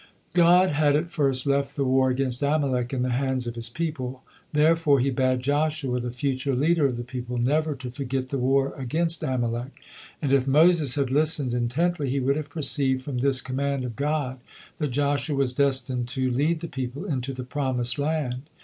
[0.33, 4.23] God had at first left the war against Amalek in the hands of His people,
[4.51, 8.73] therefore He bade Joshua, the future leader of the people, never to forget the war
[8.77, 9.79] against Amalek;
[10.19, 14.39] and if Moses had listened intently, he would have perceived from this command of God
[14.79, 18.49] that Joshua was destined to lead the people into the promised land.